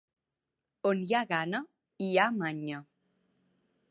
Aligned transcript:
On 0.91 1.01
hi 1.09 1.13
ha 1.17 1.21
gana, 1.33 1.61
hi 2.05 2.09
ha 2.23 2.27
manya. 2.39 2.83